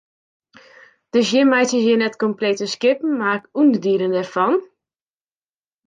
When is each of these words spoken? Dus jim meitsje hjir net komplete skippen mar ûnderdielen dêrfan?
Dus 1.15 1.27
jim 1.33 1.49
meitsje 1.51 1.79
hjir 1.83 1.99
net 2.03 2.15
komplete 2.23 2.65
skippen 2.73 3.11
mar 3.19 3.39
ûnderdielen 3.61 4.15
dêrfan? 4.15 4.53